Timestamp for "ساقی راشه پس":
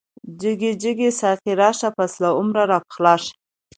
1.19-2.11